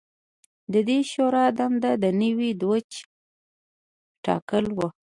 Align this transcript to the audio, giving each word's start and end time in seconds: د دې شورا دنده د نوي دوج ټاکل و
د 0.73 0.75
دې 0.87 0.99
شورا 1.11 1.45
دنده 1.57 1.91
د 2.03 2.05
نوي 2.21 2.51
دوج 2.61 2.89
ټاکل 4.25 4.65
و 4.75 4.79